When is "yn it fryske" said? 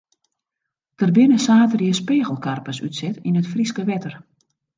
3.27-3.81